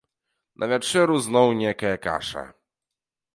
На 0.63 0.69
вячэру 0.71 1.17
зноў 1.27 1.53
нейкая 1.61 1.93
каша. 2.07 2.43